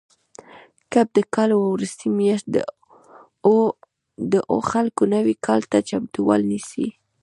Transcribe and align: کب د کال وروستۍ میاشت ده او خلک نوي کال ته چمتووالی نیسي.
کب 0.91 1.07
د 1.15 1.17
کال 1.33 1.49
وروستۍ 1.55 2.07
میاشت 2.19 2.45
ده 4.31 4.39
او 4.51 4.57
خلک 4.71 4.95
نوي 5.15 5.35
کال 5.45 5.61
ته 5.71 5.77
چمتووالی 5.89 6.45
نیسي. 6.51 6.87